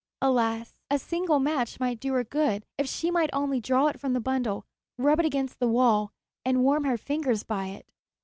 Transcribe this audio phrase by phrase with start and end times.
[0.19, 0.73] Alas!
[0.89, 4.19] a single match might do her good if she might only draw it from the
[4.19, 4.65] bundle,
[4.97, 6.11] rub it against the wall,
[6.43, 7.87] and warm her fingers by it.